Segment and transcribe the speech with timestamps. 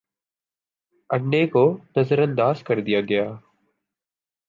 [1.09, 1.63] انڈے کو
[1.97, 3.25] نظر انداز کر دیا گیا